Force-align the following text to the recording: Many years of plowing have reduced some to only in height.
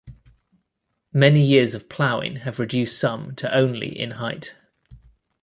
Many 1.13 1.45
years 1.45 1.75
of 1.75 1.87
plowing 1.87 2.37
have 2.37 2.57
reduced 2.57 2.97
some 2.97 3.35
to 3.35 3.53
only 3.55 3.89
in 3.89 4.09
height. 4.17 4.55